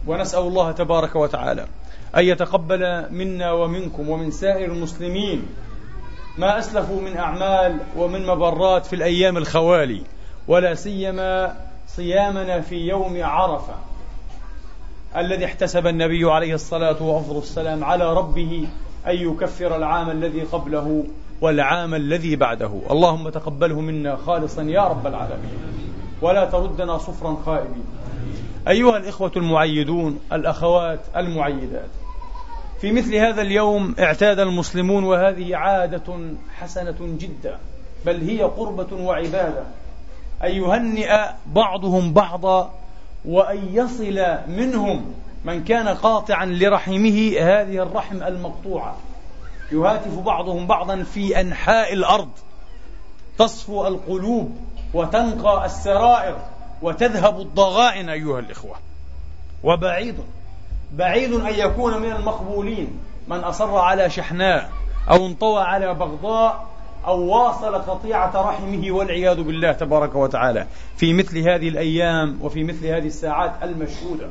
ونسأل 0.07 0.39
الله 0.39 0.71
تبارك 0.71 1.15
وتعالى 1.15 1.65
أن 2.17 2.23
يتقبل 2.23 3.05
منا 3.11 3.51
ومنكم 3.51 4.09
ومن 4.09 4.31
سائر 4.31 4.71
المسلمين 4.71 5.45
ما 6.37 6.59
أسلفوا 6.59 7.01
من 7.01 7.17
أعمال 7.17 7.77
ومن 7.97 8.27
مبرات 8.27 8.85
في 8.85 8.95
الأيام 8.95 9.37
الخوالي 9.37 10.01
ولا 10.47 10.75
سيما 10.75 11.55
صيامنا 11.87 12.61
في 12.61 12.75
يوم 12.75 13.23
عرفة 13.23 13.75
الذي 15.17 15.45
احتسب 15.45 15.87
النبي 15.87 16.31
عليه 16.31 16.53
الصلاة 16.53 17.03
وأفضل 17.03 17.37
السلام 17.37 17.83
على 17.83 18.13
ربه 18.13 18.67
أن 19.07 19.15
يكفر 19.15 19.75
العام 19.75 20.09
الذي 20.09 20.41
قبله 20.41 21.03
والعام 21.41 21.95
الذي 21.95 22.35
بعده. 22.35 22.71
اللهم 22.91 23.29
تقبله 23.29 23.79
منا 23.79 24.15
خالصا 24.15 24.63
يا 24.63 24.81
رب 24.81 25.07
العالمين. 25.07 25.57
ولا 26.21 26.45
تردنا 26.45 26.97
صفرا 26.97 27.37
خائبين. 27.45 27.85
أيها 28.67 28.97
الإخوة 28.97 29.31
المعيدون 29.35 30.19
الأخوات 30.31 30.99
المعيدات 31.15 31.89
في 32.81 32.91
مثل 32.91 33.15
هذا 33.15 33.41
اليوم 33.41 33.95
اعتاد 33.99 34.39
المسلمون 34.39 35.03
وهذه 35.03 35.55
عادة 35.55 36.19
حسنة 36.59 36.95
جدا 36.99 37.57
بل 38.05 38.29
هي 38.29 38.41
قربة 38.43 38.95
وعبادة. 38.95 39.63
أن 40.43 40.51
يهنئ 40.51 41.19
بعضهم 41.45 42.13
بعضا 42.13 42.73
وأن 43.25 43.69
يصل 43.71 44.37
منهم 44.47 45.13
من 45.45 45.63
كان 45.63 45.87
قاطعا 45.87 46.45
لرحمه 46.45 47.33
هذه 47.39 47.83
الرحم 47.83 48.23
المقطوعة. 48.23 48.97
يهاتف 49.71 50.19
بعضهم 50.19 50.67
بعضا 50.67 51.03
في 51.03 51.41
أنحاء 51.41 51.93
الأرض 51.93 52.29
تصفو 53.37 53.87
القلوب 53.87 54.57
وتنقى 54.93 55.65
السرائر. 55.65 56.37
وتذهب 56.83 57.39
الضغائن 57.39 58.09
أيها 58.09 58.39
الإخوة. 58.39 58.75
وبعيد 59.63 60.15
بعيد 60.93 61.33
أن 61.33 61.53
يكون 61.53 62.01
من 62.01 62.11
المقبولين 62.11 62.99
من 63.27 63.37
أصر 63.37 63.77
على 63.77 64.09
شحناء 64.09 64.71
أو 65.11 65.25
انطوى 65.25 65.61
على 65.61 65.93
بغضاء 65.93 66.65
أو 67.07 67.21
واصل 67.21 67.75
قطيعة 67.75 68.49
رحمه 68.49 68.91
والعياذ 68.91 69.43
بالله 69.43 69.71
تبارك 69.71 70.15
وتعالى. 70.15 70.67
في 70.97 71.13
مثل 71.13 71.37
هذه 71.37 71.69
الأيام 71.69 72.39
وفي 72.41 72.63
مثل 72.63 72.85
هذه 72.85 73.07
الساعات 73.07 73.51
المشهودة 73.63 74.27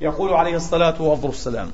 يقول 0.00 0.32
عليه 0.32 0.56
الصلاة 0.56 1.02
وأفضل 1.02 1.28
السلام 1.28 1.70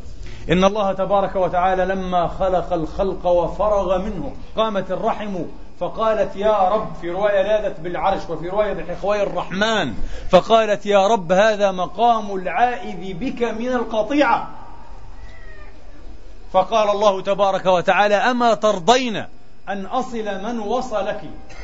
إن 0.51 0.65
الله 0.65 0.93
تبارك 0.93 1.37
وتعالى 1.37 1.85
لما 1.85 2.29
خلق 2.29 2.73
الخلق 2.73 3.27
وفرغ 3.27 3.99
منه 3.99 4.33
قامت 4.57 4.91
الرحم 4.91 5.35
فقالت 5.81 6.37
يا 6.37 6.69
رب 6.69 6.89
في 7.01 7.11
رواية 7.11 7.43
لاذت 7.43 7.81
بالعرش 7.81 8.31
وفي 8.31 8.49
رواية 8.49 8.73
بحخوي 8.73 9.23
الرحمن 9.23 9.95
فقالت 10.31 10.87
يا 10.87 11.07
رب 11.07 11.33
هذا 11.33 11.73
مقام 11.73 12.35
العائذ 12.35 13.15
بك 13.15 13.43
من 13.43 13.69
القطيعة. 13.69 14.49
فقال 16.53 16.91
الله 16.91 17.21
تبارك 17.21 17.67
وتعالى 17.67 18.15
أما 18.15 18.55
ترضين 18.55 19.17
أن 19.69 19.87
أصل 19.87 20.43
من 20.45 20.59
وصلك 20.59 21.21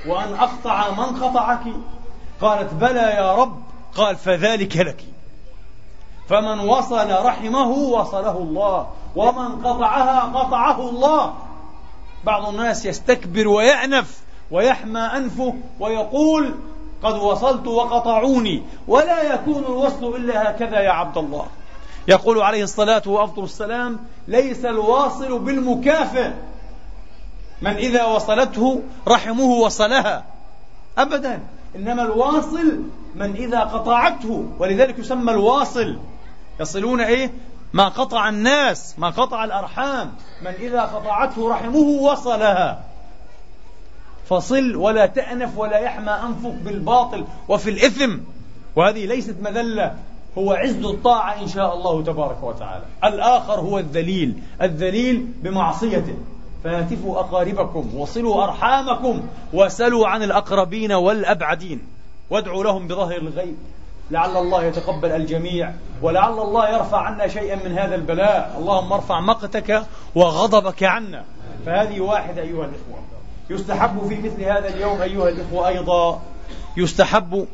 وأن 0.06 0.34
أقطع 0.34 0.90
من 0.90 1.22
قطعك 1.22 1.64
قالت 2.40 2.74
بلى 2.74 3.10
يا 3.16 3.34
رب. 3.34 3.62
قال 3.96 4.16
فذلك 4.16 4.76
لك. 4.76 5.04
فمن 6.28 6.60
وصل 6.60 7.10
رحمه 7.24 7.68
وصله 7.68 8.38
الله 8.38 8.86
ومن 9.16 9.66
قطعها 9.66 10.20
قطعه 10.20 10.80
الله. 10.90 11.34
بعض 12.26 12.48
الناس 12.48 12.86
يستكبر 12.86 13.48
ويأنف 13.48 14.18
ويحمى 14.50 15.00
أنفه 15.00 15.54
ويقول 15.80 16.54
قد 17.02 17.14
وصلت 17.14 17.66
وقطعوني 17.66 18.62
ولا 18.88 19.34
يكون 19.34 19.64
الوصل 19.64 20.16
إلا 20.16 20.50
هكذا 20.50 20.80
يا 20.80 20.90
عبد 20.90 21.18
الله. 21.18 21.46
يقول 22.08 22.40
عليه 22.42 22.62
الصلاة 22.62 23.02
وأفضل 23.06 23.44
السلام 23.44 23.98
ليس 24.28 24.64
الواصل 24.64 25.38
بالمكافئ 25.38 26.30
من 27.62 27.70
إذا 27.70 28.04
وصلته 28.04 28.82
رحمه 29.08 29.44
وصلها. 29.44 30.24
أبدا. 30.98 31.40
إنما 31.76 32.02
الواصل 32.02 32.82
من 33.14 33.36
إذا 33.36 33.60
قطعته. 33.60 34.44
ولذلك 34.58 34.98
يسمى 34.98 35.32
الواصل. 35.32 35.98
يصلون 36.60 37.00
إيه؟ 37.00 37.30
ما 37.74 37.88
قطع 37.88 38.28
الناس 38.28 38.98
ما 38.98 39.10
قطع 39.10 39.44
الأرحام. 39.44 40.12
من 40.42 40.50
إذا 40.50 40.80
قطعته 40.80 41.50
رحمه 41.50 41.78
وصلها. 41.78 42.84
فصل 44.28 44.76
ولا 44.76 45.06
تأنف 45.06 45.58
ولا 45.58 45.78
يحمى 45.78 46.10
أنفك 46.10 46.62
بالباطل 46.62 47.24
وفي 47.48 47.70
الإثم. 47.70 48.18
وهذه 48.76 49.06
ليست 49.06 49.36
مذلة. 49.42 49.94
هو 50.38 50.52
عز 50.52 50.84
الطاعة 50.84 51.42
إن 51.42 51.48
شاء 51.48 51.74
الله 51.74 52.02
تبارك 52.02 52.42
وتعالى. 52.42 52.84
الآخر 53.04 53.60
هو 53.60 53.78
الذليل. 53.78 54.42
الذليل 54.62 55.26
بمعصيته 55.42 56.16
فهاتفوا 56.64 57.20
أقاربكم 57.20 57.96
وصلوا 57.96 58.44
أرحامكم 58.44 59.22
وسلوا 59.52 60.08
عن 60.08 60.22
الأقربين 60.22 60.92
والأبعدين. 60.92 61.86
وادعوا 62.30 62.64
لهم 62.64 62.86
بظهر 62.86 63.16
الغيب. 63.16 63.56
لعل 64.10 64.36
الله 64.36 64.64
يتقبل 64.64 65.10
الجميع 65.10 65.72
ولعل 66.02 66.38
الله 66.38 66.68
يرفع 66.68 66.98
عنا 66.98 67.28
شيئا 67.28 67.56
من 67.56 67.78
هذا 67.78 67.94
البلاء. 67.94 68.56
اللهم 68.58 68.92
ارفع 68.92 69.20
مقتك 69.20 69.82
وغضبك 70.14 70.82
عنا. 70.82 71.24
فهذه 71.66 72.00
واحدة 72.00 72.42
أيها 72.42 72.64
الإخوة. 72.64 72.98
يستحب 73.50 74.08
في 74.08 74.14
مثل 74.14 74.42
هذا 74.42 74.68
اليوم 74.68 75.02
أيها 75.02 75.28
الإخوة 75.28 75.68
أيضا 75.68 76.22
يستحب 76.76 77.46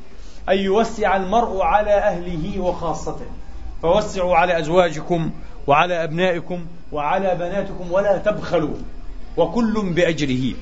أن 0.48 0.58
يوسع 0.58 1.16
المرء 1.16 1.62
على 1.62 1.90
أهله 1.90 2.60
وخاصته. 2.60 3.26
فوسعوا 3.82 4.36
على 4.36 4.58
أزواجكم 4.58 5.30
وعلى 5.66 6.04
أبنائكم 6.04 6.66
وعلى 6.92 7.34
بناتكم 7.34 7.92
ولا 7.92 8.18
تبخلوا 8.18 8.74
وكل 9.36 9.92
بأجره. 9.94 10.54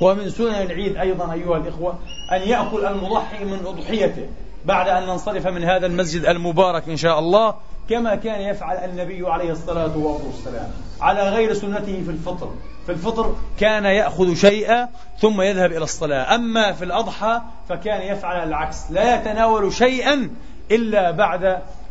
ومن 0.00 0.30
سنن 0.30 0.54
العيد 0.54 0.96
أيضا 0.96 1.32
أيها 1.32 1.56
الإخوة 1.56 1.98
أن 2.32 2.40
يأكل 2.40 2.86
المضحي 2.86 3.44
من 3.44 3.66
أضحيته. 3.66 4.26
بعد 4.64 4.88
أن 4.88 5.02
ننصرف 5.02 5.46
من 5.46 5.64
هذا 5.64 5.86
المسجد 5.86 6.24
المبارك 6.24 6.88
إن 6.88 6.96
شاء 6.96 7.18
الله 7.18 7.54
كما 7.90 8.14
كان 8.14 8.40
يفعل 8.40 8.76
النبي 8.76 9.28
عليه 9.28 9.50
الصلاة 9.50 9.96
والسلام. 9.96 10.70
على 11.00 11.28
غير 11.28 11.54
سنته 11.54 12.02
في 12.04 12.10
الفطر. 12.10 12.50
في 12.86 12.92
الفطر 12.92 13.34
كان 13.58 13.84
يأخذ 13.84 14.34
شيئا 14.34 14.88
ثم 15.20 15.40
يذهب 15.40 15.72
إلى 15.72 15.84
الصلاة. 15.84 16.34
أما 16.34 16.72
في 16.72 16.84
الأضحى 16.84 17.40
فكان 17.68 18.02
يفعل 18.02 18.48
العكس. 18.48 18.90
لا 18.90 19.14
يتناول 19.14 19.72
شيئا 19.72 20.30
إلا 20.70 21.10
بعد 21.10 21.44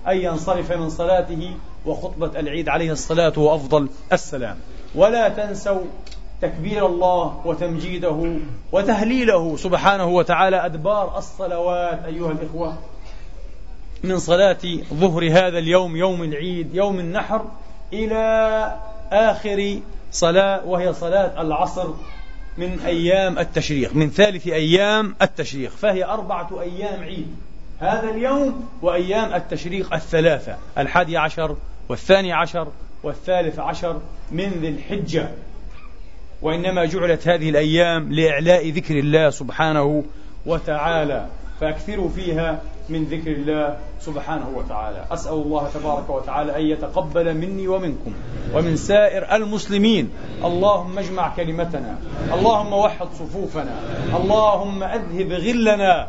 أن 0.07 0.17
ينصرف 0.17 0.71
من 0.71 0.89
صلاته 0.89 1.55
وخطبة 1.85 2.39
العيد 2.39 2.69
عليه 2.69 2.91
الصلاة 2.91 3.33
وأفضل 3.39 3.89
السلام. 4.13 4.57
ولا 4.95 5.29
تنسوا 5.29 5.81
تكبير 6.43 6.85
الله 6.85 7.41
وتمجيده 7.45 8.35
وتهليله 8.71 9.57
سبحانه 9.57 10.05
وتعالى 10.05 10.65
أدبار 10.65 11.17
الصلوات 11.17 12.05
أيها 12.05 12.31
الإخوة. 12.31 12.77
من 14.03 14.19
صلاة 14.19 14.57
ظهر 14.93 15.31
هذا 15.31 15.57
اليوم 15.59 15.95
يوم 15.95 16.23
العيد 16.23 16.75
يوم 16.75 16.99
النحر 16.99 17.45
إلى 17.93 18.75
آخر 19.11 19.79
صلاة 20.11 20.65
وهي 20.65 20.93
صلاة 20.93 21.41
العصر 21.41 21.89
من 22.57 22.79
أيام 22.79 23.39
التشريق 23.39 23.95
من 23.95 24.09
ثالث 24.09 24.47
أيام 24.47 25.15
التشريق 25.21 25.71
فهي 25.71 26.05
أربعة 26.05 26.61
أيام 26.61 27.03
عيد 27.03 27.35
هذا 27.79 28.09
اليوم 28.09 28.67
وأيام 28.81 29.33
التشريق 29.33 29.93
الثلاثة 29.93 30.57
الحادي 30.77 31.17
عشر 31.17 31.55
والثاني 31.89 32.33
عشر 32.33 32.67
والثالث 33.03 33.59
عشر 33.59 34.01
من 34.31 34.49
ذي 34.49 34.67
الحجة. 34.67 35.29
وإنما 36.43 36.85
جعلت 36.85 37.27
هذه 37.27 37.49
الأيام 37.49 38.13
لإعلاء 38.13 38.69
ذكر 38.69 38.99
الله 38.99 39.29
سبحانه 39.29 40.03
وتعالى. 40.45 41.27
فأكثروا 41.61 42.09
فيها 42.09 42.61
من 42.89 43.03
ذكر 43.03 43.31
الله 43.31 43.77
سبحانه 44.01 44.49
وتعالى. 44.55 45.05
أسأل 45.11 45.33
الله 45.33 45.69
تبارك 45.73 46.09
وتعالى 46.09 46.55
أن 46.55 46.65
يتقبل 46.65 47.33
مني 47.33 47.67
ومنكم 47.67 48.13
ومن 48.53 48.75
سائر 48.75 49.35
المسلمين. 49.35 50.09
اللهم 50.43 50.99
اجمع 50.99 51.35
كلمتنا. 51.35 51.97
اللهم 52.33 52.73
وحد 52.73 53.07
صفوفنا. 53.19 53.75
اللهم 54.15 54.83
أذهب 54.83 55.31
غلنا. 55.31 56.07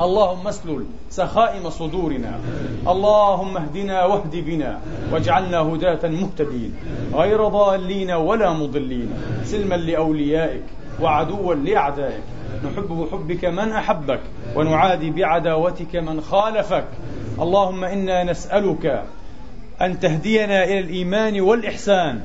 اللهم 0.00 0.48
اسلل 0.48 0.84
سخائم 1.10 1.70
صدورنا. 1.70 2.40
اللهم 2.88 3.56
اهدنا 3.56 4.04
واهد 4.04 4.36
بنا 4.36 4.80
واجعلنا 5.12 5.58
هداة 5.58 6.08
مهتدين. 6.08 6.74
غير 7.14 7.48
ضالين 7.48 8.10
ولا 8.10 8.52
مضلين. 8.52 9.08
سلما 9.44 9.74
لأوليائك 9.74 10.62
وعدوا 11.00 11.54
لأعدائك. 11.54 12.22
نحب 12.64 12.88
بحبك 12.88 13.44
من 13.44 13.72
أحبك 13.72 14.20
ونعادي 14.56 15.10
بعداوتك 15.10 15.96
من 15.96 16.20
خالفك. 16.20 16.88
اللهم 17.40 17.84
إنا 17.84 18.24
نسألك 18.24 19.04
أن 19.82 20.00
تهدينا 20.00 20.64
إلى 20.64 20.78
الإيمان 20.78 21.40
والإحسان. 21.40 22.20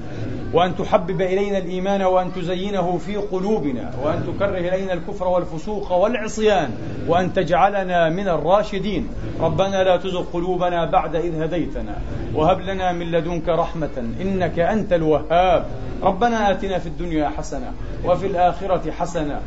وأن 0.53 0.75
تحبب 0.75 1.21
إلينا 1.21 1.57
الإيمان 1.57 2.01
وأن 2.01 2.33
تزينه 2.33 2.97
في 2.97 3.15
قلوبنا 3.15 3.91
وأن 4.03 4.23
تكره 4.27 4.57
إلينا 4.57 4.93
الكفر 4.93 5.27
والفسوق 5.27 5.91
والعصيان 5.91 6.71
وأن 7.07 7.33
تجعلنا 7.33 8.09
من 8.09 8.27
الراشدين. 8.27 9.07
ربنا 9.39 9.83
لا 9.83 9.97
تزغ 9.97 10.23
قلوبنا 10.33 10.85
بعد 10.85 11.15
إذ 11.15 11.41
هديتنا 11.41 11.95
وهب 12.35 12.61
لنا 12.61 12.91
من 12.91 13.11
لدنك 13.11 13.49
رحمة 13.49 14.13
إنك 14.21 14.59
أنت 14.59 14.93
الوهاب. 14.93 15.65
ربنا 16.03 16.51
آتنا 16.51 16.79
في 16.79 16.87
الدنيا 16.87 17.29
حسنة 17.29 17.73
وفي 18.05 18.27
الآخرة 18.27 18.91
حسنة 18.91 19.41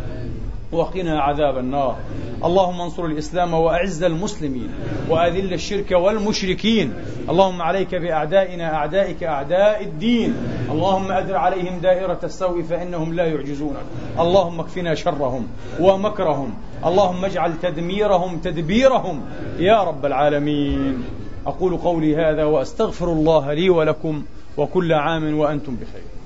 وقنا 0.72 1.20
عذاب 1.20 1.58
النار. 1.58 1.96
اللهم 2.44 2.80
انصر 2.80 3.04
الإسلام 3.04 3.54
وأعز 3.54 4.02
المسلمين 4.02 4.70
وأذل 5.08 5.52
الشرك 5.52 5.90
والمشركين. 5.90 6.92
اللهم 7.28 7.62
عليك 7.62 7.94
بأعدائنا 7.94 8.74
أعدائك 8.74 9.24
أعداء 9.24 9.82
الدين. 9.82 10.34
اللهم 10.70 11.12
أدر 11.12 11.36
عليهم 11.36 11.78
دائرة 11.78 12.18
السوء 12.24 12.62
فإنهم 12.62 13.14
لا 13.14 13.26
يعجزونك 13.26 13.84
اللهم 14.18 14.60
اكفنا 14.60 14.94
شرهم 14.94 15.46
ومكرهم. 15.80 16.54
اللهم 16.84 17.24
اجعل 17.24 17.52
تدميرهم 17.62 18.38
تدبيرهم. 18.38 19.20
يا 19.58 19.82
رب 19.82 20.06
العالمين. 20.06 21.04
أقول 21.46 21.76
قولي 21.76 22.16
هذا 22.16 22.44
وأستغفر 22.44 23.12
الله 23.12 23.52
لي 23.52 23.70
ولكم 23.70 24.22
وكل 24.56 24.92
عام 24.92 25.38
وأنتم 25.38 25.76
بخير. 25.76 26.21